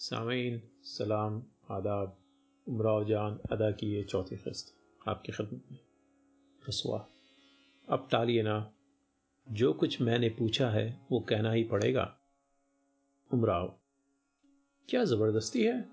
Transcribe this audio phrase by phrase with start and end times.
[0.00, 2.16] सामीन, सलाम, आदाब
[2.68, 4.74] उमराव जान अदा की ये चौथी किस्त
[5.08, 5.78] आपकी खिदमत में।
[6.68, 7.08] रसवा
[7.88, 8.72] अब टालिए ना।
[9.52, 12.16] जो कुछ मैंने पूछा है, वो कहना ही पड़ेगा।
[13.32, 13.78] उमराव
[14.88, 15.88] क्या ज़बरदस्ती है?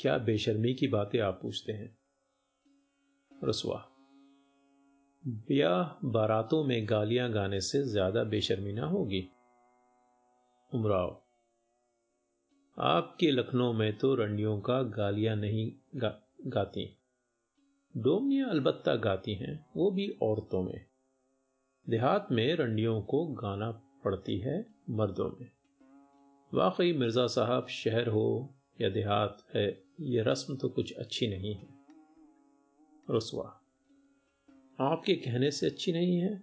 [0.00, 1.98] क्या बेशर्मी की बातें आप पूछते हैं?
[3.44, 3.88] रसवा
[5.26, 9.28] ब्याह बारातों में गालियाँ गाने से ज़्यादा बेशर्मी ना होगी।
[10.74, 11.23] उमराव
[12.78, 16.98] आपके लखनऊ में तो रंडियों का गालियाँ नहीं गा, गाती
[17.96, 20.84] डोमियाँ अलबत्ता गाती हैं वो भी औरतों में।
[21.88, 23.70] देहात में रंडियों को गाना
[24.04, 25.50] पड़ती है मर्दों में।
[26.54, 31.68] वाकई मिर्ज़ा साहब शहर हो या देहात है ये रस्म तो कुछ अच्छी नहीं है।
[33.10, 33.60] रसवा
[34.80, 36.42] आपके कहने से अच्छी नहीं है?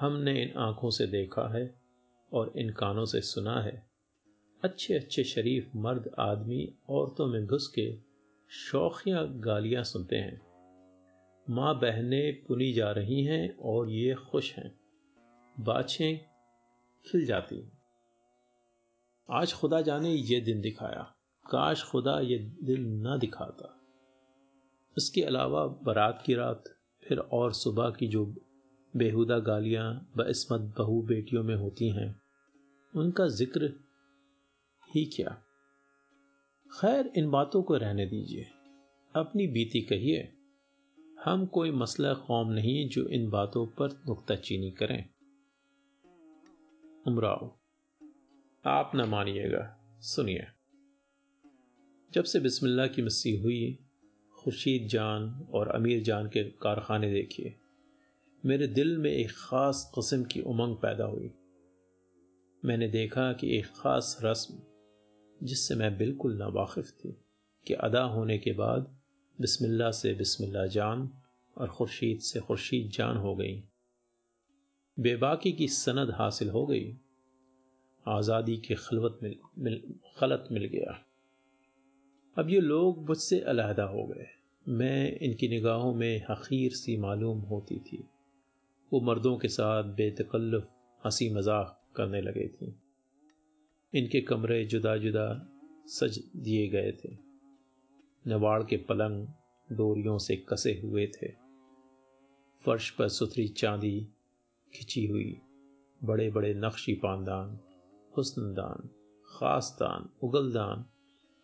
[0.00, 1.74] हमने इन आँखों से देखा है
[2.32, 3.91] और इन कानों से सुना है।
[4.64, 7.98] अच्छे अच्छे शरीफ मर्द आदमी औरतों में घुस के
[8.50, 10.40] शौखिया गालियाँ सुनते हैं।
[11.50, 14.80] माँ बहनें पुनी जा रही हैं और ये खुश हैं।
[15.60, 16.18] बाछें
[17.06, 17.72] खिल जाती हैं।
[19.30, 21.14] आज खुदा जाने ये दिन दिखाया।
[21.50, 23.80] काश खुदा ये दिन ना दिखाता।
[24.98, 26.64] इसके अलावा बारात की रात,
[27.08, 28.34] फिर और सुबह की जो
[28.96, 32.20] बेहुदा गालियाँ बस्मत बहू बेटियों में होती हैं,
[32.96, 33.72] उनका ज़िक्र
[34.94, 35.42] ही क्या?
[36.80, 38.46] खैर, इन बातों को रहने दीजिए।
[39.16, 40.32] अपनी बीती कहिए।
[41.24, 45.08] हम कोई मसला कौम नहीं जो इन बातों पर नुकताचीनी करें।
[47.06, 47.58] उमराव,
[48.64, 50.46] आप न मानिएगा। सुनिए।
[52.12, 53.78] जब से बिस्मिल्लाह की मस्सी हुई,
[54.38, 57.56] खुर्शीद जान और अमीर जान के कारखाने देखिए।
[58.46, 61.30] मेरे दिल में एक ख़ास कस्म की उमंग पैदा हुई।
[62.64, 64.71] मैंने देखा कि एक ख़ास रस्म
[65.42, 67.16] जिससे मैं बिल्कुल नावाकिफ थी
[67.66, 68.96] कि अदा होने के बाद
[69.40, 71.10] बिस्मिल्लाह से बिस्मिल्लाह जान
[71.58, 73.62] और खुर्शीद से खुर्शीद जान हो गई।
[75.00, 76.96] बेबाकी की सनद हासिल हो गई।
[78.08, 81.04] आज़ादी के खलवत मिल, मिल खलत मिल गया।
[82.38, 84.26] अब ये लोग मुझसे अलहदा हो गए।
[84.68, 88.08] मैं इनकी निगाहों में हकीर सी मालूम होती थी।
[88.92, 90.64] वो मर्दों के साथ बेतकल्लुफ़
[91.06, 92.81] हँसी मज़ाक करने लगे थी।
[93.94, 95.48] इनके कमरे जुदा जुदा
[95.86, 97.16] सज दिए गए थे।
[98.26, 99.26] नवाड़ के पलंग
[99.72, 101.28] डोरियों से कसे हुए थे।
[102.64, 104.00] फर्श पर सुथरी चांदी
[104.74, 105.40] खिंची हुई
[106.04, 107.60] बड़े बड़े नक्शी पानदान
[108.16, 108.88] हुस्नदान
[109.26, 110.84] खासदान उगलदान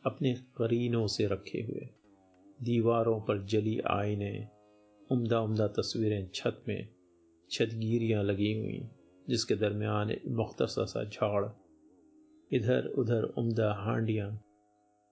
[0.06, 1.88] अपने करीनों से रखे हुए।
[2.62, 4.48] दीवारों पर जली आईने
[5.10, 6.88] उम्दा उम्दा तस्वीरें छत में
[7.50, 8.88] छतगीरियाँ लगी हुई,
[9.28, 11.44] जिसके दरमियान मुख्तसर सा झाड़
[12.52, 14.42] इधर उधर उम्दा हांडियाँ,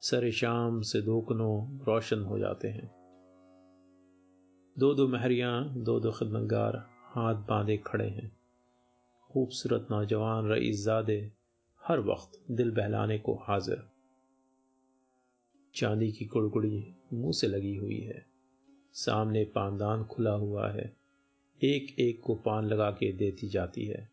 [0.01, 2.91] सर शाम से दोकनों रोशन हो जाते हैं।
[4.79, 8.37] दो दो महरियाँ दो दो खदमतगार हाथ बांधे खड़े हैं।
[9.33, 11.33] खूबसूरत नौजवान रईसजादे
[11.85, 13.89] हर वक्त दिल बहलाने को हाजिर।
[15.75, 18.27] चांदी की कुड़कुड़ी मुँह से लगी हुई है।
[18.93, 20.97] सामने पानदान खुला हुआ है।
[21.63, 24.11] एक एक को पान लगा के देती जाती है।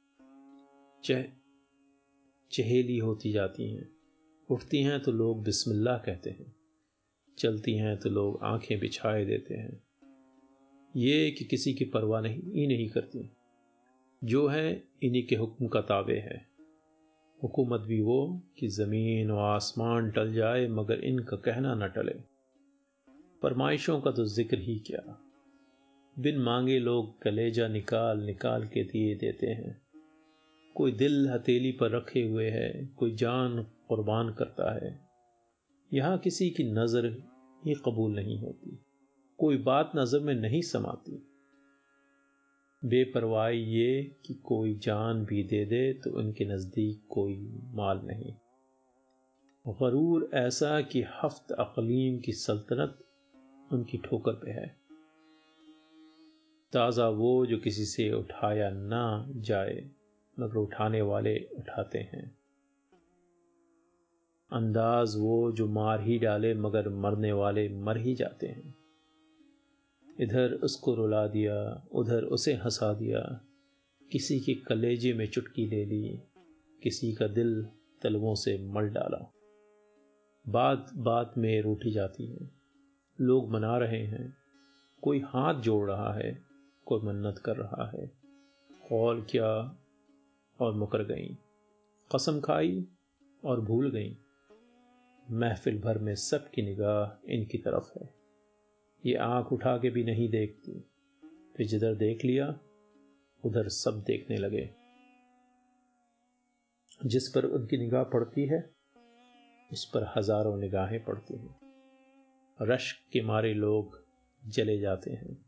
[2.53, 3.89] चहेली होती जाती हैं।
[4.49, 6.55] उठती हैं तो लोग बिस्मिल्लाह कहते हैं।
[7.37, 9.83] चलती हैं तो लोग आँखें बिछाए देते हैं।
[10.95, 13.29] ये कि किसी की परवाह नहीं, ही नहीं करती।
[14.23, 16.45] जो है, इन्हीं के हुक्म का ताबे है।
[17.43, 22.15] हुकूमत भी वो कि ज़मीन व आसमान टल जाए, मगर इनका कहना न टले।
[23.41, 25.19] फरमाइशों का तो ज़िक्र ही क्या।
[26.19, 29.82] बिन मांगे लोग कलेजा निकाल निकाल के दिए देते हैं।
[30.75, 34.99] कोई दिल हथेली पर रखे हुए है, कोई जान कुर्बान करता है।
[35.91, 37.05] यहाँ किसी की नज़र
[37.65, 38.79] ही कबूल नहीं होती।
[39.39, 41.21] कोई बात नज़र में नहीं समाती।
[42.83, 47.35] बेपरवाही ये कि कोई जान भी दे दे तो उनके नज़दीक कोई
[47.73, 48.33] माल नहीं।
[49.65, 52.97] गरूर ऐसा कि हफ्त अकलीम की सल्तनत
[53.71, 54.65] उनकी ठोकर पे है।
[56.73, 59.89] ताज़ा वो जो किसी से उठाया ना जाए।
[60.39, 62.37] मगर उठाने वाले उठाते हैं।
[64.51, 68.75] अंदाज वो जो मार ही डाले मगर मरने वाले मर ही जाते हैं।
[70.19, 73.41] इधर उसको रुला दिया, उधर उसे हंसा दिया,
[74.11, 76.19] किसी के कलेजे में चुटकी ले ली,
[76.83, 77.67] किसी का दिल
[78.01, 79.33] तलवों से मल डाला।
[80.49, 82.51] बात बात में रूठी जाती है।
[83.21, 84.37] लोग मना रहे हैं,
[85.01, 86.43] कोई हाथ जोड़ रहा है,
[86.85, 88.11] कोई मन्नत कर रहा है।
[88.89, 89.79] कौल क्या
[90.59, 91.37] और मुकर गई।
[92.15, 92.87] कसम खाई
[93.45, 94.17] और भूल गई।
[95.31, 98.13] महफिल भर में सबकी निगाह इनकी तरफ़ है।
[99.05, 100.89] ये आँख उठा के भी नहीं देखती।
[101.57, 102.59] फिर जिधर देख लिया,
[103.45, 104.69] उधर सब देखने लगे।
[107.05, 108.73] जिस पर उनकी निगाह पड़ती है,
[109.71, 111.59] उस पर हज़ारों निगाहें पड़ती हैं।
[112.61, 114.05] रश्क के मारे लोग
[114.49, 115.45] जले जाते हैं,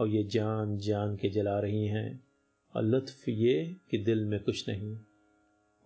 [0.00, 2.31] और ये जान जान के जला रही हैं।
[2.76, 4.96] और लुत्फ ये कि दिल में कुछ नहीं,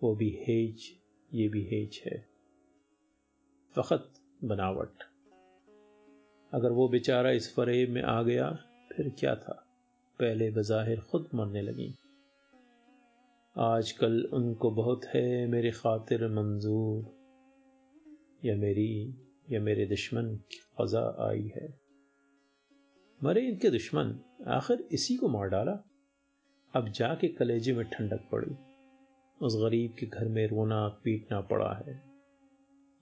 [0.03, 0.97] वो भी हेज,
[1.33, 2.25] ये भी हेज है।
[3.75, 4.13] फ़कत
[4.43, 5.03] बनावट।
[6.53, 8.51] अगर वो बेचारा इस फरेब में आ गया,
[8.93, 9.63] फिर क्या था?
[10.19, 11.95] पहले बज़ाहिर खुद मरने लगी।
[13.57, 17.17] आजकल उनको बहुत है मेरी खातिर मंजूर,
[18.45, 19.15] या मेरी,
[19.49, 21.79] या मेरे दुश्मन की खजा आई है।
[23.23, 25.83] मरे इनके दुश्मन, आखिर इसी को मार डाला?
[26.77, 28.55] अब जाके कलेजे में ठंडक पड़ी।
[29.41, 32.03] उस गरीब के घर में रोना पीटना पड़ा है।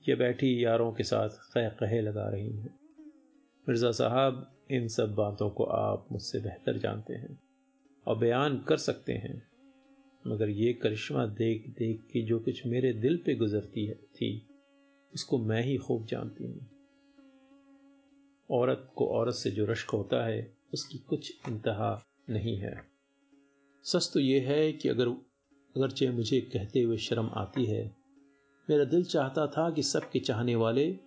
[0.10, 2.80] ये बैठी यारों के साथ कह कहे लगा रही हैं।
[3.70, 7.40] मिर्ज़ा साहब इन सब बातों को आप मुझसे बेहतर जानते हैं
[8.08, 9.48] और बयान कर सकते हैं।
[10.28, 14.48] मगर ये करिश्मा देख देख के जो कुछ मेरे दिल पे गुजरती है, थी,
[15.14, 16.70] उसको मैं ही खूब जानती हूँ।
[18.52, 22.95] औरत को औरत से जो रश्क होता है, उसकी कुछ इंतहा नहीं है।
[23.86, 25.08] सच तो ये है कि अगर,
[25.78, 27.96] अगरचे मुझे कहते हुए शर्म आती है,
[28.70, 30.98] मेरा दिल चाहता था कि सबके चाहने वाले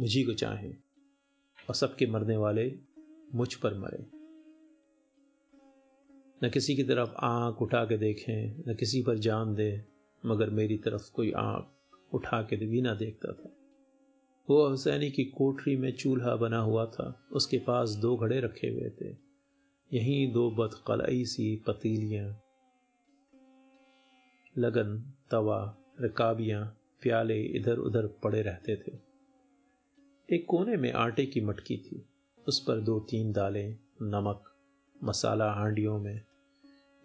[0.00, 0.74] मुझी को चाहें
[1.68, 2.72] और सबके मरने वाले
[3.34, 4.06] मुझ पर मरे।
[6.46, 9.84] न किसी की तरफ़ आँख उठा के देखें, न किसी पर जान दे,
[10.26, 11.66] मगर मेरी तरफ़ कोई आँख
[12.14, 13.56] उठा के भी ना देखता था।
[14.50, 18.90] वो हुसैनी की कोठरी में चूल्हा बना हुआ था, उसके पास दो घड़े रखे हुए
[18.90, 19.25] थे।
[19.92, 22.40] यहीं दो बदकलई सी पतीलियाँ।
[24.58, 28.98] लगन, तवा, रकाबियाँ, प्याले इधर उधर पड़े रहते थे।
[30.36, 32.06] एक कोने में आटे की मटकी थी।
[32.48, 34.54] उस पर दो तीन दालें, नमक,
[35.04, 36.22] मसाला हांडियों में।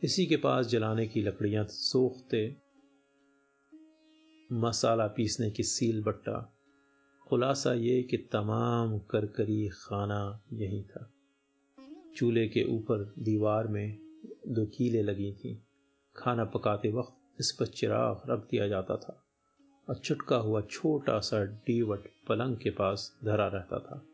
[0.04, 2.56] इसी के पास जलाने की लकड़ियाँ सोखते।
[4.52, 6.54] मसाला पीसने की सील बट्टा।
[7.28, 11.14] खुलासा ये कि तमाम करकरी खाना यही था।
[12.16, 14.00] चूल्हे के ऊपर दीवार में
[14.48, 15.64] दो कीले लगी थी।
[16.16, 19.24] खाना पकाते वक्त इस पर चिराग रख दिया जाता था
[19.90, 24.06] और चुटका हुआ छोटा सा डीवट पलंग के पास धरा रहता था।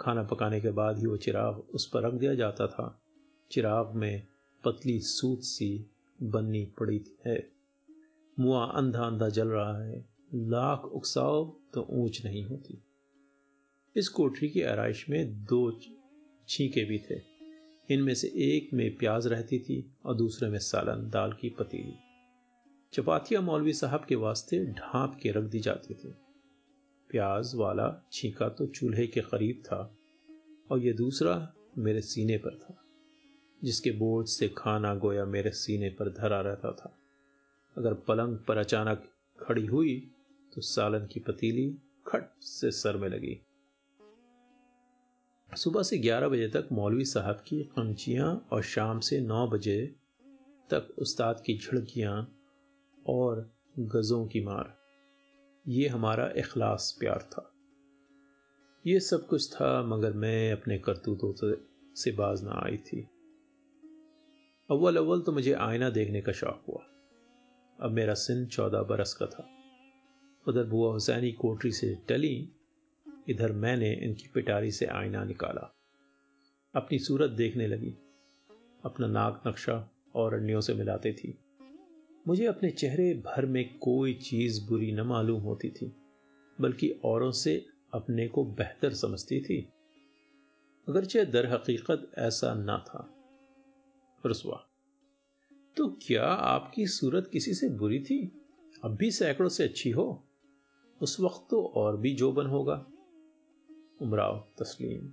[0.00, 3.02] खाना पकाने के बाद ही वो चिराग उस पर रख दिया जाता था।
[3.50, 4.26] चिराग में
[4.64, 5.90] पतली सूत सी
[6.22, 7.52] बननी पड़ी है।
[8.38, 11.44] मुआ अंधा अंधा जल रहा है। लाख उकसाओ
[11.74, 12.82] तो ऊंच नहीं होती।
[13.96, 15.80] इस कोठरी की आरइश में दो
[16.50, 17.20] छीके भी थे।
[17.88, 21.94] इनमें से एक में प्याज रहती थी और दूसरे में सालन, दाल की पतीली।
[22.92, 26.14] चपातिया मौलवी साहब के वास्ते ढांप के रख दी जाती थी।
[27.10, 29.78] प्याज वाला छीका तो चूल्हे के करीब था
[30.70, 31.36] और ये दूसरा
[31.78, 32.76] मेरे सीने पर था,
[33.62, 36.96] जिसके बोझ से खाना गोया मेरे सीने पर धरा रहता था।
[37.76, 39.08] अगर पलंग पर अचानक
[39.38, 39.98] खड़ी हुई
[40.52, 41.70] तो सालन की पतीली
[42.06, 43.40] खट से सर में लगी।
[45.56, 49.94] सुबह से 11 बजे तक मौलवी साहब की कंचियाँ और शाम से 9 बजे
[50.70, 52.36] तक उस्ताद की झड़कियाँ
[53.06, 54.78] और गज़ों की मार।
[55.68, 57.52] ये हमारा इखलास प्यार था।
[58.86, 61.32] ये सब कुछ था, मगर मैं अपने करतूतों
[61.94, 63.08] से बाज ना आई थी।
[64.70, 66.84] अव्वल अव्वल तो मुझे आईना देखने का शौक हुआ।
[67.86, 69.48] अब मेरा सिन चौदह बरस का था।
[70.48, 72.52] उधर बुआ हुसैनी कोठरी से टली
[73.28, 75.74] इधर मैंने इनकी पिटारी से आईना निकाला।
[76.74, 77.94] अपनी सूरत देखने लगी।
[78.84, 81.38] अपना नाक नक्शा और अन्यों से मिलाती थी।
[82.28, 85.92] मुझे अपने चेहरे भर में कोई चीज़ बुरी न मालूम होती थी,
[86.60, 89.68] बल्कि औरों से अपने को बेहतर समझती थी।
[90.88, 93.14] अगरचे दर हकीकत ऐसा ना था।
[94.26, 94.66] रसवा
[95.76, 98.32] तो क्या आपकी सूरत किसी से बुरी थी?
[98.84, 100.24] अब भी सैकड़ों से अच्छी हो।
[101.02, 102.86] उस वक्त तो और भी जोबन होगा।
[104.02, 105.08] उमराव, तस्लीम।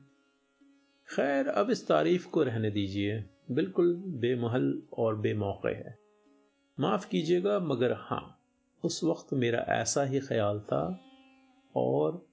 [1.15, 5.97] खैर, अब इस तारीफ़ को रहने दीजिए। बिल्कुल बेमहल और बेमौके है।
[6.79, 8.43] माफ़ कीजिएगा, मगर हाँ
[8.83, 11.03] उस वक्त मेरा ऐसा ही ख्याल था
[11.75, 12.27] और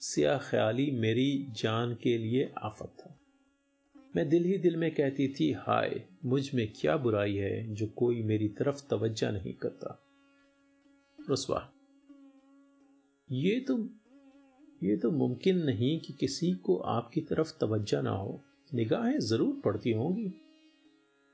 [0.00, 3.20] सिया ख्याली मेरी जान के लिए आफत था।
[4.16, 8.48] मैं दिल ही दिल में कहती थी, हाय, मुझमें क्या बुराई है जो कोई मेरी
[8.48, 10.06] तरफ़ तवज्जा नहीं करता?
[11.30, 11.72] रसवा
[13.32, 13.88] ये तो
[14.82, 18.40] ये तो मुमकिन नहीं कि किसी को आपकी तरफ़ तवज्जा ना हो।
[18.74, 20.32] निगाहें ज़रूर पड़ती होंगी।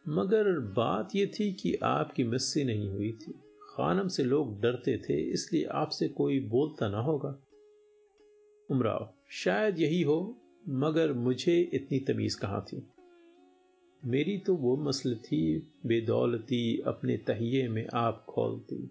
[0.08, 5.20] मगर बात यह थी कि आपकी मिस्सी नहीं हुई थी। खानम से लोग डरते थे,
[5.20, 7.38] इसलिए आपसे कोई बोलता ना होगा।
[8.70, 10.36] उमराव, शायद यही हो,
[10.68, 12.86] मगर मुझे इतनी तमीज़ कहाँ थी?
[14.04, 18.90] मेरी तो वो मसल थी, बेदौलती अपने तहिए में आप खोलती।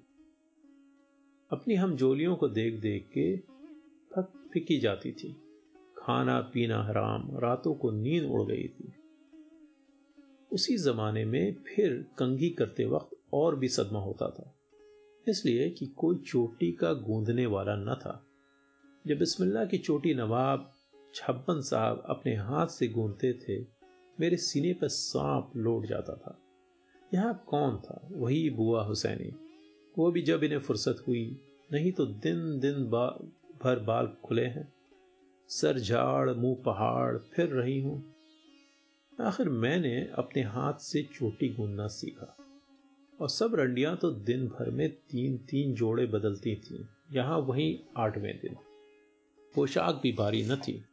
[1.52, 3.55] अपनी हम जोलियों को देख देख के
[4.56, 5.42] फिकी जाती थी।
[5.98, 8.94] खाना पीना हराम, रातों को नींद उड़ गई थी।
[10.52, 14.56] उसी जमाने में फिर कंगी करते वक्त और भी सदमा होता था।
[15.28, 18.26] इसलिए कि कोई चोटी का गूंदने वाला न था।
[19.08, 20.72] जब बिस्मिल्लाह की चोटी नवाब
[21.16, 23.66] छप्पन साहब अपने हाथ से गूंधते थे,
[24.20, 26.40] मेरे सीने पर सांप लौट जाता था।
[27.14, 28.10] यहाँ कौन था?
[28.12, 29.36] वही बुआ हुसैनी।
[29.98, 32.74] वो भी जब इन्हें फुर्सत हुई, नहीं तो दिन दिन
[33.64, 34.74] भर बाल खुले हैं।
[35.48, 38.14] सर झाड़, मुँह पहाड़, फिर रही हूँ।
[39.22, 42.38] आखिर मैंने अपने हाथ से चोटी गूंदना सीखा।
[43.22, 48.38] और सब रंडियाँ तो दिन भर में तीन तीन जोड़े बदलती थीं। यहाँ वहीं आठवें
[48.38, 48.56] दिन।
[49.56, 50.86] पोशाक भी भारी न थी।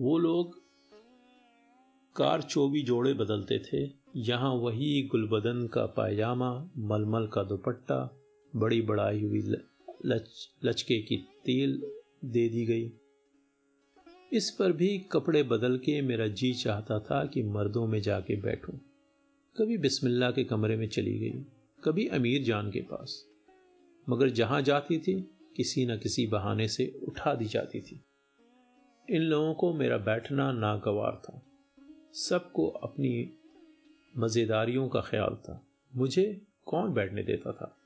[0.00, 0.60] वो लोग
[2.16, 8.16] कार चौबी जोड़े बदलते थे। यहाँ वही गुलबदन का पायजामा, मलमल का दुपट्टा,
[8.56, 9.40] बड़ी बड़ाई हुई
[10.06, 11.82] लच, लचके की तेल
[12.24, 12.92] दे दी गई।
[14.32, 18.74] इस पर भी कपड़े बदल के मेरा जी चाहता था कि मर्दों में जाके बैठूं।
[19.56, 21.44] कभी बिस्मिल्लाह के कमरे में चली गई,
[21.84, 23.26] कभी अमीर जान के पास।
[24.08, 28.00] मगर जहाँ जाती थी, किसी न किसी बहाने से उठा दी जाती थी।
[29.10, 31.42] इन लोगों को मेरा बैठना नागवार था।
[32.12, 33.38] सबको अपनी
[34.16, 37.76] मज़ेदारियों का ख्याल था। मुझे कौन बैठने देता था?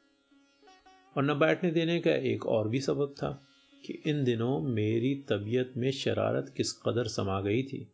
[1.17, 3.47] और न बैठने देने का एक और भी सबब था
[3.87, 7.93] कि इन दिनों मेरी तबीयत में शरारत किस कदर समा गई थी।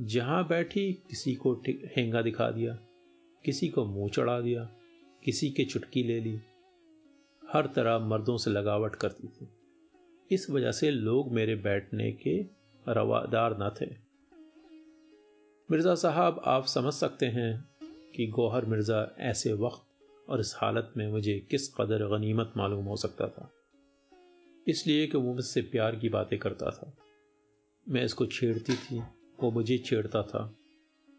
[0.00, 1.62] जहाँ बैठी किसी को
[1.96, 2.78] हेंगा दिखा दिया,
[3.44, 4.70] किसी को मुँह चढ़ा दिया,
[5.24, 6.40] किसी के चुटकी ले ली।
[7.52, 9.48] हर तरह मर्दों से लगावट करती थी।
[10.30, 12.40] इस वजह से लोग मेरे बैठने के
[12.88, 13.94] रवादार न थे।
[15.70, 17.64] मिर्ज़ा साहब, आप समझ सकते हैं
[18.16, 19.85] कि गौहर मिर्ज़ा ऐसे वक्त
[20.28, 23.52] और इस हालत में मुझे किस कदर गनीमत मालूम हो सकता था।
[24.68, 26.96] इसलिए कि वो मुझसे प्यार की बातें करता था।
[27.88, 28.98] मैं इसको छेड़ती थी,
[29.42, 30.56] वो मुझे छेड़ता था।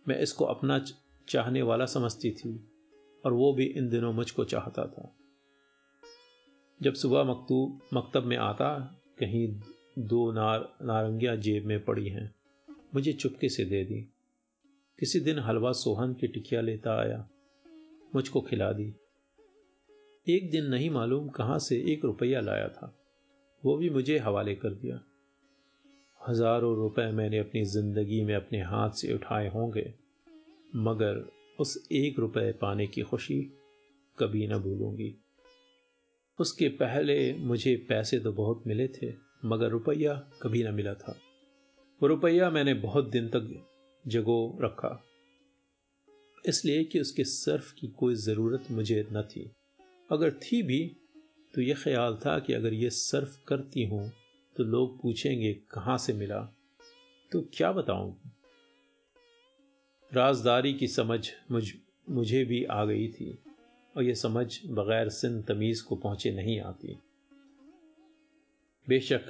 [0.08, 0.86] मैं इसको अपना
[1.30, 2.70] चाहने वाला समझती थी
[3.26, 5.16] और वो भी इन दिनों मुझको चाहता था।
[6.82, 9.62] जब सुबह मकतूब मकतब में आता, कहीं
[10.00, 12.36] दो नार, नारंगियाँ जेब में पड़ी हैं,
[12.96, 14.02] मुझे चुपके से दे दी।
[15.00, 17.30] किसी दिन हलवा सोहन की टिकिया लेता आया।
[18.16, 18.94] मुझको खिला दी।
[20.28, 22.94] एक दिन नहीं मालूम कहाँ से एक रुपया लाया था।
[23.64, 25.00] वो भी मुझे हवाले कर दिया।
[26.22, 29.94] हज़ारों रुपए मैंने अपनी ज़िंदगी में अपने हाथ से उठाए होंगे,
[30.76, 31.24] मगर
[31.60, 33.42] उस एक रुपए पाने की खुशी
[34.18, 35.16] कभी ना भूलूँगी।
[36.40, 39.14] उसके पहले मुझे पैसे तो बहुत मिले थे,
[39.46, 41.20] मगर रुपया कभी ना मिला था।
[42.02, 43.64] वो रुपया मैंने बहुत दिन तक
[44.06, 44.90] जगो रखा।
[46.48, 49.51] इसलिए कि उसके सर्फ की कोई ज़रूरत मुझे न थी।
[50.12, 50.98] अगर थी भी
[51.54, 54.12] तो यह ख्याल था कि अगर ये सर्फ करती हूँ
[54.56, 56.39] तो लोग पूछेंगे, कहाँ से मिला?
[57.32, 58.32] तो क्या बताऊँगी
[60.12, 61.74] राजदारी की समझ मुझ,
[62.10, 63.39] मुझे भी आ गई थी,
[63.98, 66.98] और यह समझ बग़ैर सिंध तमीज़ को पहुँचे नहीं आती।
[68.88, 69.25] बेशक,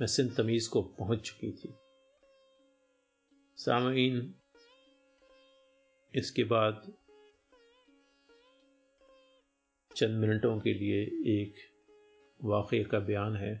[0.00, 1.74] मैं सिंध तमीज़ को पहुँच चुकी थी।
[3.56, 4.34] सामीन
[6.14, 6.82] इसके बाद
[9.90, 11.00] चंद मिनटों के लिए
[11.32, 11.54] एक
[12.40, 13.60] वाक़े का बयान है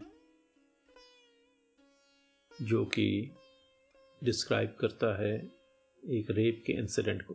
[2.52, 3.06] जो कि
[4.22, 5.34] डिस्क्राइब करता है
[6.02, 7.34] एक रेप के इंसिडेंट को।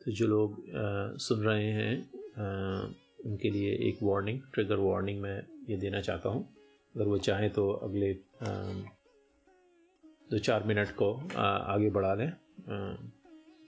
[0.00, 1.94] तो जो लोग आ, सुन रहे हैं
[2.38, 2.86] आ,
[3.26, 6.42] उनके लिए एक वार्निंग ट्रिगर वार्निंग मैं ये देना चाहता हूँ।
[6.94, 8.50] अगर वो चाहें तो अगले आ,
[10.30, 12.30] दो चार मिनट को आ, आगे बढ़ा लें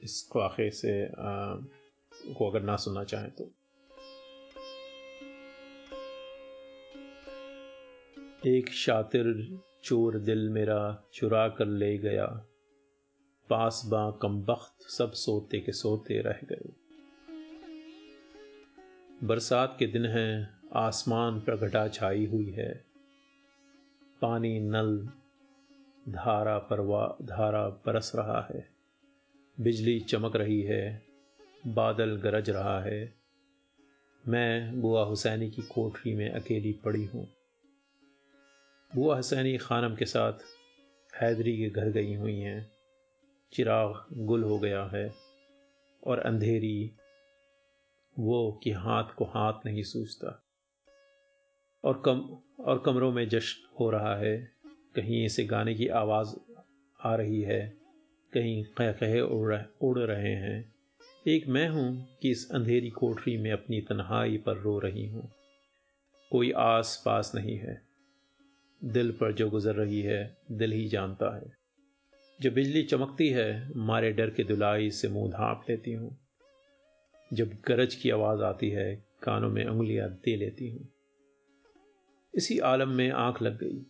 [0.05, 1.09] इस वाक़े से
[2.35, 3.51] को अगर ना सुनना चाहें तो।
[8.47, 12.27] एक शातिर चोर दिल मेरा चुरा कर ले गया।
[13.51, 16.73] पास बा कम बख्त सब सोते के सोते रह गए।
[19.27, 22.85] बरसात के दिन हैं, आसमान पर घटा छाई हुई है।
[24.23, 25.09] पानी नल
[26.09, 28.82] धारा परवा, धारा बरस रहा है।
[29.61, 31.03] बिजली चमक रही है,
[31.67, 33.15] बादल गरज रहा है।
[34.29, 37.29] मैं बुआ हुसैनी की कोठरी में अकेली पड़ी हूँ।
[38.95, 40.33] बुआ हुसैनी खानम के साथ
[41.23, 42.73] हैदरी के घर गई हुई हैं।
[43.53, 45.15] चिराग गुल हो गया है
[46.07, 46.91] और अंधेरी
[48.19, 50.45] वो कि हाथ को हाथ नहीं सूझता।
[51.85, 56.61] और कम, और कमरों में जश्न हो रहा है। कहीं इसे गाने की आवाज़
[57.05, 57.82] आ रही है।
[58.35, 60.75] कहीं कह कहे उड़ उड़ रहे हैं।
[61.29, 65.33] एक मैं हूँ कि इस अंधेरी कोठरी में अपनी तन्हाई पर रो रही हूँ।
[66.31, 67.83] कोई आस पास नहीं है।
[68.85, 71.53] दिल पर जो गुजर रही है, दिल ही जानता है।
[72.41, 76.19] जब बिजली चमकती है, मारे डर के दुलाई से मुँह ढांप लेती हूँ।
[77.33, 80.89] जब गरज की आवाज़ आती है, कानों में उंगलियाँ दे लेती हूँ।
[82.35, 83.87] इसी आलम में आँख लग गई।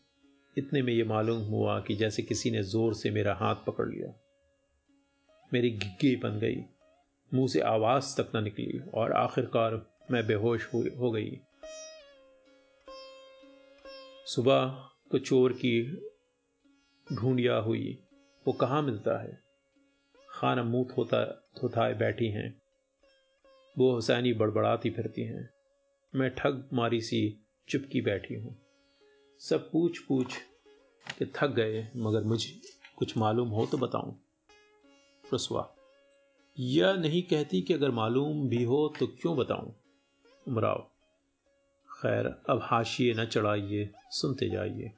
[0.58, 4.18] इतने में ये मालूम हुआ कि जैसे किसी ने ज़ोर से मेरा हाथ पकड़ लिया।
[5.52, 6.64] मेरी गिग्गी बन गई।
[7.34, 11.40] मुँह से आवाज़ तक न निकली और आखिरकार मैं बेहोश हो गई।
[14.26, 14.66] सुबह
[15.10, 16.06] को चोर की
[17.12, 17.98] ढूंढिया हुई।
[18.46, 19.42] वो कहाँ मिलता है?
[20.30, 21.24] खाना मुँह धोता,
[21.60, 22.62] धोताए बैठी हैं।
[23.78, 25.50] वो हुसैनी बड़बड़ाती फिरती हैं।
[26.14, 28.58] मैं ठग मारी सी चुपकी बैठी हूँ।
[29.38, 30.36] सब पूछ पूछ
[31.18, 32.60] के थक गए, मगर मुझे
[32.96, 34.21] कुछ मालूम हो तो बताऊँ।
[35.34, 35.74] रसवा
[36.58, 39.74] यह नहीं कहती कि अगर मालूम भी हो तो क्यों बताऊँ?
[40.48, 40.90] उमराव,
[41.90, 44.92] खैर, अब हाशिए न चढ़ाइए, सुनते जाइए।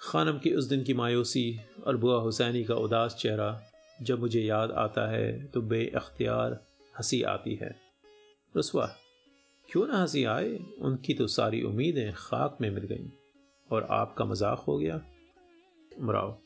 [0.00, 3.62] खानम की उस दिन की मायूसी और बुआ हुसैनी का उदास चेहरा
[4.02, 6.52] जब मुझे याद आता है तो बे अख्तियार
[6.98, 7.80] हँसी आती है।
[8.56, 8.86] रसवा
[9.68, 10.58] क्यों ना हँसी आए?
[10.80, 13.08] उनकी तो सारी उम्मीदें खाक में मिल गईं।
[13.72, 15.00] और आपका मज़ाक हो गया?
[16.00, 16.38] मराव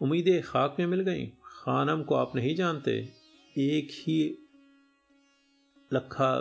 [0.00, 1.30] उम्मीदें खाक में मिल गईं?
[1.60, 3.08] खानम को आप नहीं जानते,
[3.58, 4.48] एक ही
[5.92, 6.40] लखा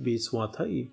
[0.00, 0.88] बीसवा था ये।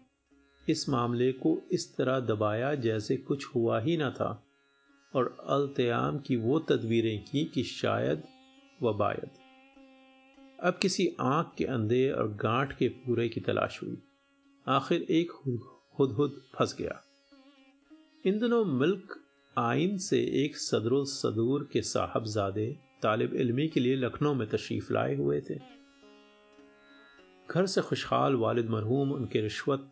[0.70, 4.44] इस मामले को इस तरह दबाया जैसे कुछ हुआ ही ना था।
[5.16, 8.24] और अल्तयाम की वो तदवीरें की कि शायद
[8.84, 9.30] व बायद।
[10.64, 13.98] अब किसी आँख के अंधे और गांठ के पूरे की तलाश हुई।
[14.68, 15.32] आखिर एक
[15.96, 17.04] खुद खुद फंस गया।
[18.26, 19.24] इन दिनों मिल्क
[19.58, 25.16] आइन से एक सदर सदूर के साहबजादे तालिब इल्मी के लिए लखनऊ में तशरीफ़ लाए
[25.16, 25.60] हुए थे।
[27.52, 29.92] घर से खुशहाल वालिद मरहूम उनके रिश्वत,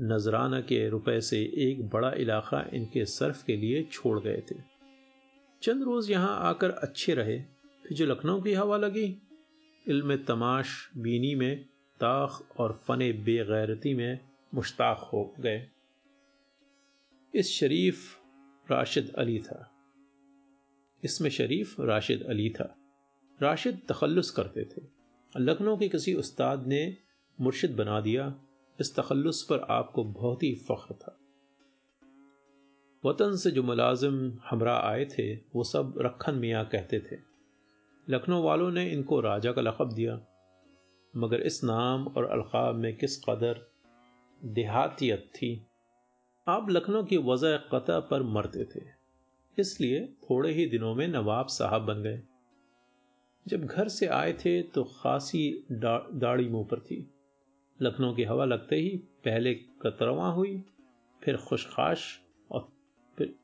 [0.00, 4.56] नजराना के रुपए से एक बड़ा इलाका इनके सर्फ के लिए छोड़ गए थे।
[5.62, 7.38] चंद रोज़ यहाँ आकर अच्छे रहे,
[7.82, 9.22] फिर जो लखनऊ की हवा लगी।
[9.88, 11.64] इल्म तमाश, बीनी में
[12.00, 14.18] ताख और फ़न बेगैरती में
[14.54, 15.68] मुश्ताक हो गए।
[17.34, 18.18] इस शरीफ
[18.70, 19.72] राशिद अली था।
[21.04, 22.76] इसमें शरीफ राशिद अली था।
[23.42, 24.82] राशिद तखल्लुस करते थे।
[25.36, 26.96] लखनऊ के किसी उस्ताद ने
[27.40, 28.40] मुर्शिद बना दिया।
[28.80, 31.18] इस तखल्लुस पर आपको बहुत ही फ़ख्र था।
[33.04, 37.16] वतन से जो मुलाजिम हमरा आए थे, वो सब रखन मियाँ कहते थे।
[38.08, 40.20] लखनऊ वालों ने इनको राजा का लक़ब दिया।
[41.16, 43.70] मगर इस नाम और अलकाब में किस कदर
[44.44, 45.66] देहातियत थी।
[46.48, 48.95] आप लखनऊ की वजह कता पर मरते थे?
[49.58, 52.20] इसलिए थोड़े ही दिनों में नवाब साहब बन गए।
[53.46, 57.06] जब घर से आए थे तो खासी दाढ़ी मुँह पर थी।
[57.80, 60.62] लखनऊ की हवा लगते ही पहले कतरवा हुई,
[61.22, 62.04] फिर खुशखाश
[62.50, 62.68] और
[63.18, 63.34] फिर,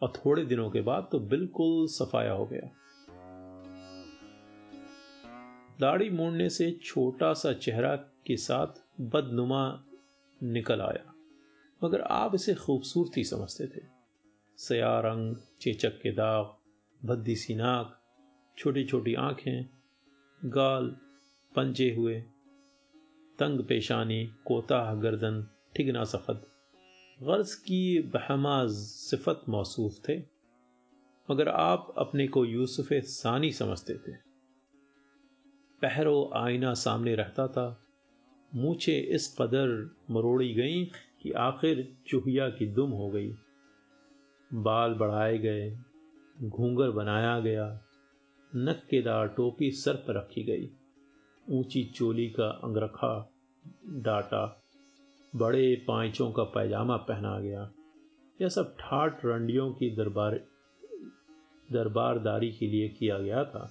[0.00, 2.70] और थोड़े दिनों के बाद तो बिल्कुल सफाया हो गया।
[5.80, 9.84] दाढ़ी मोड़ने से छोटा सा चेहरा के साथ बदनुमा
[10.40, 11.12] निकल आया,
[11.82, 13.97] मगर आप इसे खूबसूरती समझते थे।
[14.58, 16.54] सया रंग चेचक के दाग
[17.08, 18.00] भद्दी सी नाक
[18.58, 19.68] छोटी छोटी आँखें,
[20.44, 20.96] गाल,
[21.56, 22.20] पंजे हुए,
[23.38, 26.46] तंग पेशानी, कोताह गर्दन, ठिगना सखत
[27.22, 30.18] गर्ज की बहमा सिफत मौसूफ थे,
[31.30, 34.12] मगर आप अपने को यूसुफ सानी समझते थे।
[35.82, 37.84] पहरो आईना सामने रहता था,
[38.54, 40.86] मूछे इस कदर मरोड़ी गईं
[41.22, 43.34] कि आखिर चुहिया की दुम हो गई।
[44.50, 45.70] बाल बढ़ाए गए
[46.36, 47.66] घूंगर बनाया गया,
[48.52, 50.68] नक्केदार टोपी सर पर रखी गई,
[51.46, 53.30] ऊँची चोली का अंगरखा
[53.86, 54.62] डाटा,
[55.32, 57.70] बड़े पाँचों का पैजामा पहना गया,
[58.40, 60.34] यह सब ठाट रंडियों की दरबार,
[61.68, 63.70] दरबारदारी के लिए किया गया था।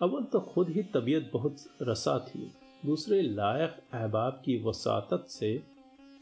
[0.00, 2.50] अव्वल तो खुद ही तबीयत बहुत रसा थी।
[2.86, 5.58] दूसरे लायक अहबाब की वसात से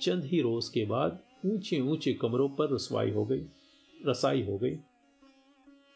[0.00, 3.46] चंद ही रोज के बाद ऊँचे ऊँचे कमरों पर रसवाई हो गई,
[4.06, 4.78] रसाई हो गई।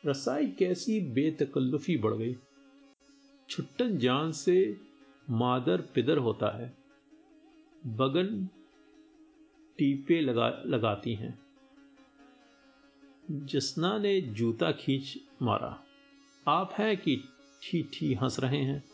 [0.06, 2.37] रसाई कैसी बेतकल्लुफी बढ़ गई।
[3.48, 4.76] छुट्टन जान से
[5.30, 6.76] मादर पिदर होता है।
[7.87, 8.48] बगन
[9.78, 11.38] टीपे लगा, लगाती हैं।
[13.30, 15.84] जसना ने जूता खींच मारा।
[16.48, 17.16] आप है कि
[17.62, 18.84] ठी ठी हंस रहे हैं।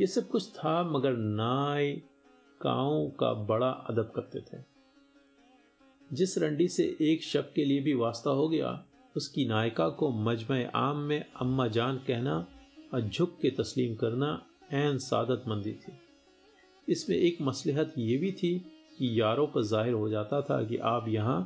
[0.00, 1.92] ये सब कुछ था मगर नाय
[2.60, 4.69] काओं का बड़ा अदब करते थे।
[6.10, 8.84] जिस रंडी से एक शब के लिए भी वास्ता हो गया,
[9.16, 12.34] उसकी नायिका को मजम आम में अम्मा जान कहना
[12.94, 14.30] और झुक के तस्लीम करना
[14.72, 15.92] एन सादत मंदी थी।
[16.88, 18.58] इसमें एक मसलहत ये भी थी
[18.98, 21.38] कि यारों पर ज़ाहिर हो जाता था कि आप यहाँ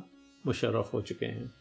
[0.45, 1.53] मुशर्रफ हो चुके हैं।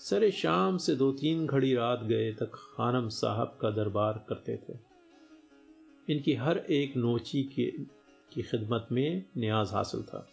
[0.00, 4.78] सरे शाम से दो तीन घड़ी रात गए तक खानम साहब का दरबार करते थे।
[6.08, 7.70] इनकी हर एक नोची की
[8.32, 10.26] की खिदमत में न्याज हासिल था।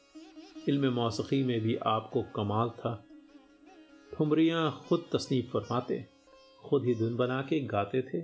[0.70, 3.04] इल्म मौसीकी में भी आपको कमाल था।
[4.18, 6.08] ठुमरियाँ खुद तसनीफ फरमाते,
[6.64, 8.22] खुद ही धुन बना के गाते थे,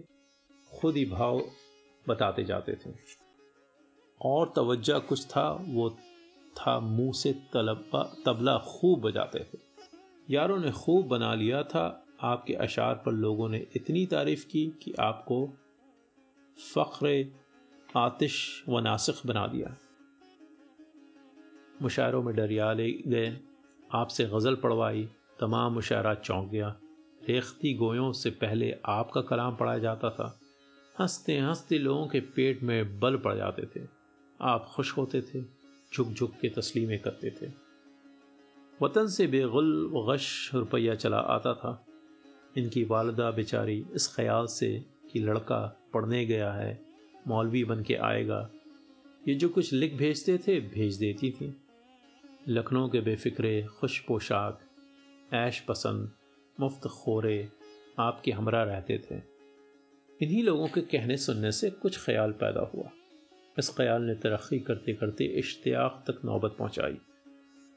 [0.80, 1.41] खुद ही भाव
[2.08, 2.93] बताते जाते थे।
[4.21, 5.89] और तवज्जा कुछ था, वो
[6.58, 9.60] था मुँह से तलबा, तबला खूब बजाते थे।
[10.30, 14.93] यारों ने खूब बना लिया था, आपके अशार पर लोगों ने इतनी तारीफ़ की कि
[14.99, 15.49] आपको
[16.75, 17.36] फ़ख्र
[17.95, 19.77] आतिश व नासिक बना दिया।
[21.82, 23.39] मुशायरों में डरिया ले गए।
[23.94, 26.76] आपसे गज़ल पढ़वाई, तमाम मुशायरा चौंक गया।
[27.30, 30.39] रेख्ती गोयों से पहले आपका कलाम पढ़ाया जाता था।
[31.00, 33.88] हँसते हँसते लोगों के पेट में बल पड़ जाते थे।
[34.41, 35.41] आप खुश होते थे,
[35.96, 37.52] झुक झुक के तस्लीमें करते थे।
[38.82, 41.86] वतन से बेगुल गश रुपया चला आता था।
[42.58, 46.82] इनकी वालदा बेचारी इस ख्याल से कि लड़का पढ़ने गया है,
[47.28, 48.50] मौलवी बन के आएगा।
[49.28, 51.61] ये जो कुछ लिख भेजते थे, भेज देती थी।
[52.47, 54.60] लखनऊ के बेफिक्रे, खुश पोशाक,
[55.34, 56.12] ऐश पसंद,
[56.60, 57.49] मुफ़्त खोरे
[57.99, 59.15] आपके हमरा रहते थे।
[60.21, 62.89] इन्हीं लोगों के कहने सुनने से कुछ ख्याल पैदा हुआ।
[63.60, 66.97] इस ख्याल ने तरक्की करते करते इश्तियाक तक नौबत पहुंचाई।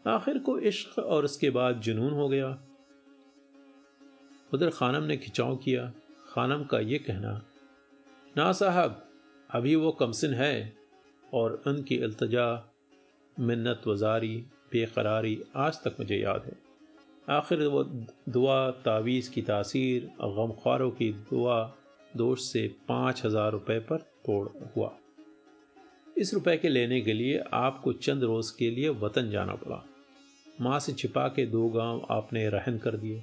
[0.07, 2.59] आखिर को इश्क और उसके बाद जुनून हो गया।
[4.55, 5.93] उधर खानम ने खिंचाव किया।
[6.29, 7.45] खानम का ये कहना,
[8.37, 9.09] ना साहब,
[9.51, 10.77] अभी वो कमसिन है
[11.35, 12.74] और उनकी अल्तजा
[13.41, 14.37] मिन्नत, वजारी,
[14.73, 16.57] बेकरारी, आज तक मुझे याद है।
[17.29, 17.83] आखिर वो
[18.29, 21.63] दुआ, तावीज़ की तासीर और गमख्वारों की दुआ,
[22.17, 24.93] दोष से पाँच हज़ार रुपये पर तोड़ हुआ।
[26.19, 29.83] इस रुपए के लेने के लिए आपको चंद रोज़ के लिए वतन जाना पड़ा।
[30.61, 33.23] माँ से छिपा के दो गाँव आपने रहन कर दिए।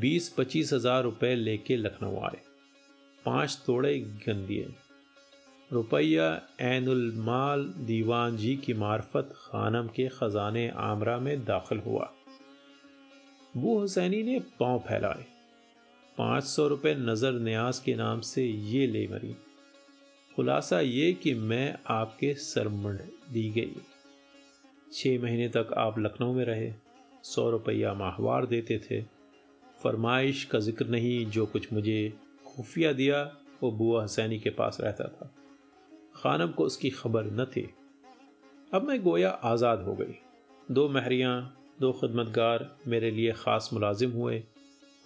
[0.00, 2.40] बीस पच्चीस हज़ार रुपये लेके लखनऊ आए।
[3.24, 4.68] पाँच तोड़े गन दिए
[5.74, 6.26] रुपया
[6.62, 12.10] एनुल माल दीवान जी की मार्फत खानम के ख़जाने आमरा में दाखिल हुआ।
[13.56, 15.24] बू हुसैनी ने पाँव फैलाए।
[16.18, 19.34] पाँच सौ रुपये नज़र न्याज के नाम से ये ले मरी।
[20.36, 23.00] खुलासा ये कि मैं आपके सरमंड
[23.32, 23.82] दी गई।
[24.92, 26.72] छः महीने तक आप लखनऊ में रहे,
[27.24, 29.02] सौ रुपया माहवार देते थे।
[29.82, 32.12] फरमाइश का ज़िक्र नहीं, जो कुछ मुझे
[32.46, 33.22] खुफिया दिया,
[33.62, 35.30] वो बुआ हसैनी के पास रहता था।
[36.14, 37.68] खानम को उसकी खबर न थी।
[38.74, 40.14] अब मैं गोया आज़ाद हो गई।
[40.70, 44.42] दो महरियाँ, दो खदमतगार मेरे लिए ख़ास मुलाजिम हुए।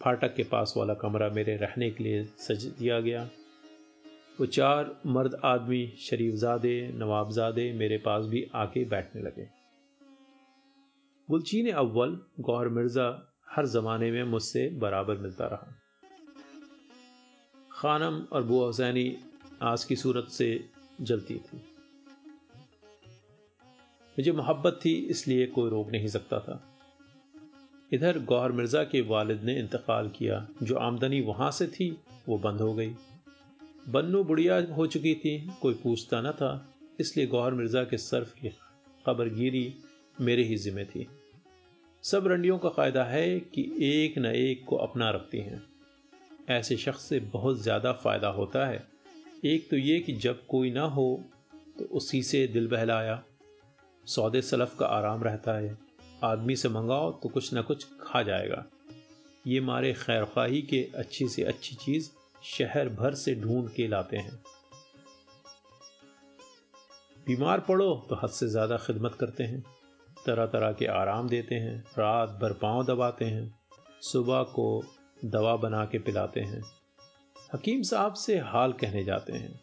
[0.00, 3.28] फाटक के पास वाला कमरा मेरे रहने के लिए सज दिया गया।
[4.40, 9.48] वो चार मर्द आदमी शरीफजादे, नवाबजादे मेरे पास भी आके बैठने लगे।
[11.28, 13.08] गुलचीन अव्वल, गौर मिर्ज़ा,
[13.50, 15.74] हर ज़माने में मुझसे बराबर मिलता रहा।
[17.72, 19.16] खानम और बुआ हुसैनी
[19.62, 20.48] आज की सूरत से
[21.00, 21.56] जलती थी।
[24.16, 26.62] मुझे मोहब्बत थी, इसलिए कोई रोक नहीं सकता था।
[27.92, 32.60] इधर गौहर मिर्ज़ा के वालिद ने इंतकाल किया। जो आमदनी वहाँ से थी, वो बंद
[32.60, 32.94] हो गई।
[33.88, 38.48] बन्नू बुढ़िया हो चुकी थी, कोई पूछता न था। इसलिए गौहर मिर्ज़ा के सर्फ की
[39.06, 39.74] खबरगिरी
[40.20, 41.06] मेरे ही ज़िम्मे थी।
[42.04, 45.62] सब रंडियों का फ़ायदा है कि एक न एक को अपना रखती हैं।
[46.48, 48.97] ऐसे शख्स से बहुत ज़्यादा फ़ायदा होता है।
[49.44, 51.24] एक तो ये कि जब कोई ना हो
[51.78, 53.22] तो उसी से दिल बहलाया।
[54.04, 55.76] सौदे सलफ़ का आराम रहता है।
[56.24, 58.64] आदमी से मंगाओ तो कुछ ना कुछ खा जाएगा।
[59.46, 62.10] ये मारे खैर खाही के अच्छी से अच्छी चीज़
[62.44, 64.38] शहर भर से ढूंढ के लाते हैं।
[67.26, 69.60] बीमार पड़ो तो हद से ज़्यादा खिदमत करते हैं।
[70.26, 73.54] तरह तरह के आराम देते हैं, रात भर पाँव दबाते हैं,
[74.02, 74.82] सुबह को
[75.24, 76.62] दवा बना के पिलाते हैं।
[77.54, 79.60] हकीम साहब से हाल कहने जाते हैं।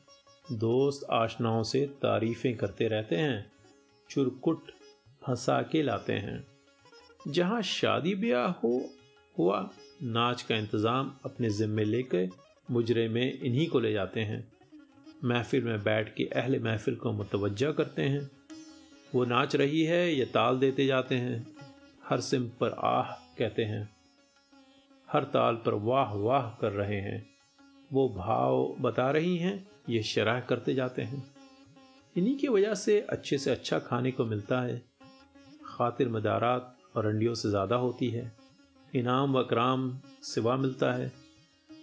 [0.52, 3.52] दोस्त आशनाओं से तारीफ़ें करते रहते हैं,
[4.10, 4.72] चुरकुट
[5.22, 6.48] फंसा के लाते हैं।
[7.28, 8.90] जहाँ शादी ब्याह हो,
[9.38, 9.70] हुआ,
[10.04, 12.30] नाच का इंतज़ाम अपने ज़िम्मे लेकर
[12.72, 14.52] मुजरे में इन्हीं को ले जाते हैं।
[15.24, 18.30] महफिल में बैठ के अहल महफिल को मुतवजा करते हैं।
[19.16, 21.46] वो नाच रही है या ताल देते जाते हैं,
[22.04, 23.90] हर सिम पर आह कहते हैं।
[25.10, 27.35] हर ताल पर वाह वाह कर रहे हैं।
[27.94, 31.36] वो भाव बता रही हैं, ये शराह करते जाते हैं।
[32.18, 34.86] इन्हीं की वजह से अच्छे से अच्छा खाने को मिलता है।
[35.66, 38.36] खातिर मदारात और रंडियों से ज़्यादा होती है।
[38.96, 41.12] इनाम व कराम सिवा मिलता है।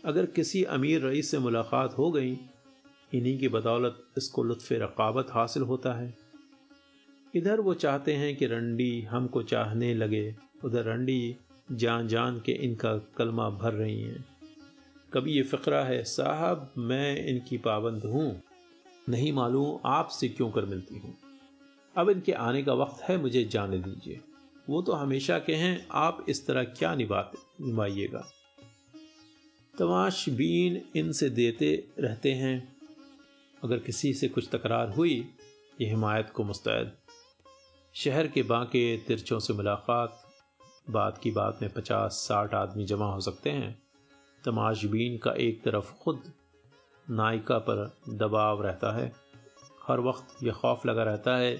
[0.04, 2.38] अगर किसी अमीर रईस से मुलाकात हो गई,
[3.14, 6.14] इन्हीं की बदौलत इसको लुत्फ़ रकाबत हासिल होता है।
[7.34, 11.36] इधर वो चाहते हैं कि रंडी हमको चाहने लगे, उधर रंडी
[11.72, 14.32] जान जान के इनका कलमा भर रही हैं।
[15.14, 18.42] कभी ये फ़करा है, साहब, मैं इनकी पाबंद हूँ।
[19.09, 21.18] नहीं मालूम आपसे क्यों कर मिलती हूँ।
[21.96, 24.20] अब इनके आने का वक्त है, मुझे जाने दीजिए।
[24.70, 28.29] वो तो हमेशा के हैं, आप इस तरह क्या निभाते निभाइएगा?
[29.79, 32.77] तमाशबीन इनसे देते रहते हैं।
[33.64, 35.35] अगर किसी से कुछ तकरार हुई,
[35.81, 36.92] ये हिमायत को मुस्तैद।
[37.94, 40.22] शहर के बांके तिरछों से मुलाकात
[40.90, 43.82] बात की बात में पचास साठ आदमी जमा हो सकते हैं।
[44.44, 46.33] तमाशबीन का एक तरफ़ खुद
[47.11, 49.12] नायिका पर दबाव रहता है।
[49.88, 51.55] हर वक्त यह खौफ लगा रहता है,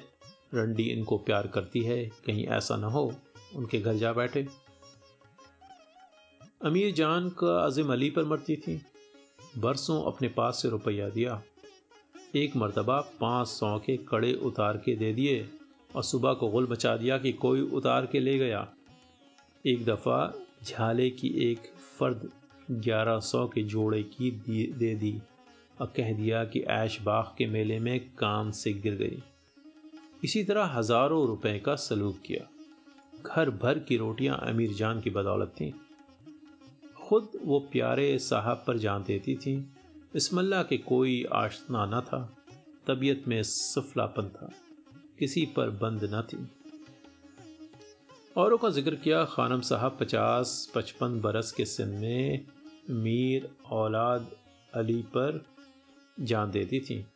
[0.55, 3.15] रंडी इनको प्यार करती है, कहीं ऐसा न हो,
[3.57, 4.47] उनके घर जा बैठे।
[6.65, 8.83] अमीर जान का अजिम अली पर मरती थी।
[9.59, 11.43] बरसों अपने पास से रुपया दिया।
[12.35, 15.49] एक मरतबा पाँच सौ के कड़े उतार के दे दिए
[15.97, 18.69] और सुबह को गुल मचा दिया कि कोई उतार के ले गया।
[19.67, 21.59] एक दफ़ा झाले की एक
[21.99, 22.31] फर्द
[22.71, 25.23] ग्यारह सौ के जोड़े की दे, दी
[25.81, 29.23] और कह दिया कि ऐश बाग के मेले में कान से गिर गई।
[30.25, 32.49] इसी तरह हज़ारों रुपए का सलूक किया।
[33.27, 35.73] घर भर की रोटियाँ अमीर जान की बदौलत थीं।
[37.03, 39.73] खुद वो प्यारे साहब पर जान देती थी।
[40.17, 42.37] इसमल्ला के कोई आशना न था।
[42.87, 44.51] तबीयत में सफलापन था।
[45.19, 46.51] किसी पर बंद न थी।
[48.37, 52.47] औरों का ज़िक्र किया खानम साहब पचास पचपन बरस के सिन में
[52.91, 54.31] मीर औलाद
[54.75, 55.45] अली पर
[56.21, 57.07] जान देती थी।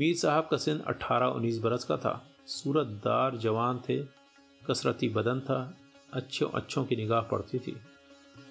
[0.00, 3.98] मीर साहब का सिन अट्ठारह उन्नीस बरस का था। सूरतदार जवान थे,
[4.66, 5.76] कसरती बदन था,
[6.12, 7.72] अच्छों अच्छों की निगाह पड़ती थी।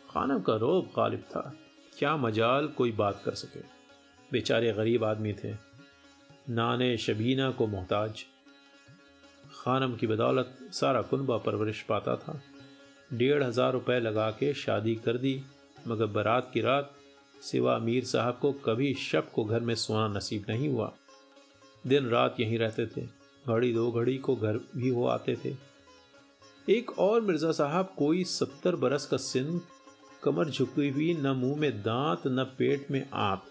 [0.10, 1.54] खानम का रोब गालिब था।
[2.00, 3.60] क्या मजाल कोई बात कर सके।
[4.32, 5.54] बेचारे गरीब आदमी थे।
[6.50, 8.26] नाने शबीना को मोहताज।
[9.64, 12.42] खानम की बदौलत सारा कुनबा परवरिश पाता था।
[13.12, 15.42] डेढ़ हज़ार रुपये लगा के शादी कर दी,
[15.88, 16.92] मगर बारात की रात
[17.44, 20.92] सिवा मीर साहब को कभी शब को घर में सोना नसीब नहीं हुआ।
[21.88, 23.06] दिन रात यहीं रहते थे,
[23.46, 25.56] घड़ी दो घड़ी को घर भी हो आते थे।
[26.68, 29.60] एक और मिर्ज़ा साहब कोई सत्तर बरस का सिन
[30.24, 33.42] कमर झुकी हुई, न मुँह में दांत, न पेट में आंत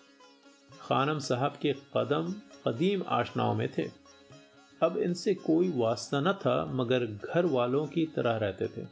[0.81, 2.33] खानम साहब के कदम
[2.67, 3.89] कदीम आशनाओं में थे।
[4.83, 8.87] अब इनसे कोई वास्ता न था, मगर घर वालों की तरह रहते थे।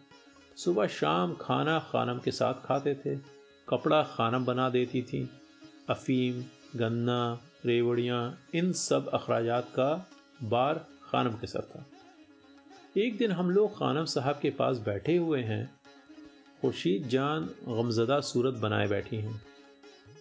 [0.56, 3.16] सुबह शाम खाना खानम के साथ खाते थे,
[3.68, 5.30] कपड़ा खानम बना देती थी।
[5.88, 6.44] अफीम,
[6.78, 10.10] गन्ना, रेवड़ियाँ, इन सब अखराज का
[10.42, 11.86] बार खानम के साथ था।
[12.96, 15.74] एक दिन हम लोग खानम साहब के पास बैठे हुए हैं।
[16.62, 19.42] खुर्शीद जान गमजदा सूरत बनाए बैठी हैं।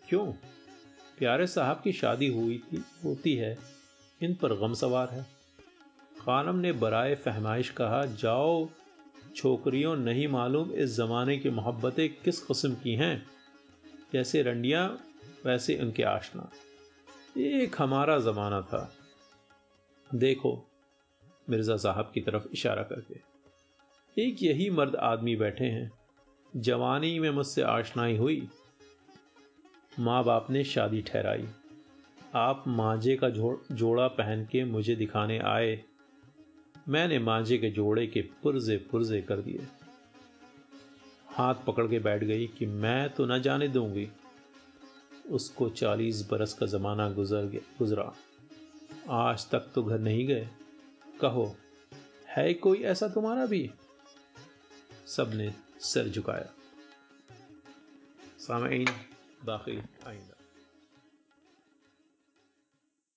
[0.10, 0.32] क्यों?
[1.18, 3.58] प्यारे साहब की शादी हुई थी, होती है।
[4.22, 5.39] इन पर गम सवार है।
[6.30, 8.70] खानम ने बराए फहमाइश कहा, जाओ,
[9.36, 13.28] छोकरियों, नहीं मालूम इस ज़माने की मोहब्बतें किस कस्म की हैं।
[14.14, 15.00] जैसे रंडियाँ,
[15.46, 16.52] वैसे उनके आशना।
[17.38, 18.96] एक हमारा ज़माना था।
[20.16, 20.68] देखो,
[21.50, 23.16] मिर्ज़ा साहब की तरफ़ इशारा करके।
[24.22, 25.92] एक यही मर्द आदमी बैठे हैं।
[26.56, 28.50] जवानी में मुझसे आशनाई हुई।
[30.00, 31.48] माँ बाप ने शादी ठहराई।
[32.36, 33.30] आप मांझे का
[33.72, 35.84] जोड़ा पहन के मुझे दिखाने आए।
[36.90, 39.68] मैंने मांझे के जोड़े के पुरजे पुरजे कर दिए।
[41.28, 44.10] हाथ पकड़ के बैठ गई कि मैं तो न जाने दूँगी।
[45.32, 48.14] उसको चालीस बरस का ज़माना गुजर गया, गुजरा।
[49.10, 50.50] आज तक तो घर नहीं गए।
[51.22, 51.56] कहो,
[52.28, 53.72] है कोई ऐसा तुम्हारा भी?
[55.08, 56.50] सबने सर झुकाया।
[58.40, 58.88] सामीन
[59.46, 60.39] बाकी आइंदा